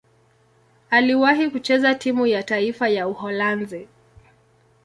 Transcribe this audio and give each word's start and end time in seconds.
Aliwahi 0.89 1.49
kucheza 1.49 1.95
timu 1.95 2.27
ya 2.27 2.43
taifa 2.43 2.89
ya 2.89 3.07
Uholanzi. 3.07 3.87